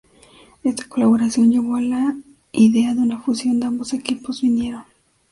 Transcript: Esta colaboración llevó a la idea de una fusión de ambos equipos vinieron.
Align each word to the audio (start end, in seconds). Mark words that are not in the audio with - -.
Esta 0.63 0.89
colaboración 0.89 1.51
llevó 1.51 1.75
a 1.75 1.81
la 1.81 2.15
idea 2.53 2.95
de 2.95 3.01
una 3.03 3.21
fusión 3.21 3.59
de 3.59 3.67
ambos 3.67 3.93
equipos 3.93 4.41
vinieron. 4.41 4.83